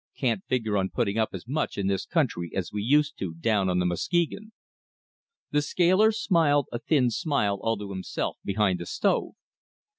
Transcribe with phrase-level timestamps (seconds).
[0.17, 3.69] Can't figure on putting up as much in this country as we used to down
[3.69, 4.51] on the Muskegon."
[5.51, 9.33] The scaler smiled a thin smile all to himself behind the stove.